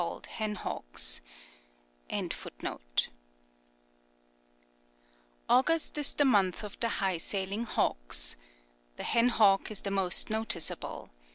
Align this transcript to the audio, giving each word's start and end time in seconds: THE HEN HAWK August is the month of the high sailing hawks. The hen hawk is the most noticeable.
THE 0.01 0.21
HEN 0.29 0.55
HAWK 0.55 1.21
August 5.47 5.97
is 5.99 6.13
the 6.15 6.25
month 6.25 6.63
of 6.63 6.79
the 6.79 6.89
high 6.89 7.19
sailing 7.19 7.65
hawks. 7.65 8.35
The 8.97 9.03
hen 9.03 9.29
hawk 9.29 9.69
is 9.69 9.81
the 9.81 9.91
most 9.91 10.31
noticeable. 10.31 11.11